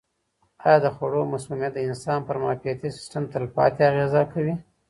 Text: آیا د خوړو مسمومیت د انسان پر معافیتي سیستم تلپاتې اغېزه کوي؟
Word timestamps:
آیا 0.65 0.77
د 0.85 0.87
خوړو 0.95 1.21
مسمومیت 1.33 1.71
د 1.75 1.79
انسان 1.89 2.19
پر 2.27 2.35
معافیتي 2.43 2.89
سیستم 2.97 3.23
تلپاتې 3.33 3.81
اغېزه 3.91 4.21
کوي؟ 4.33 4.53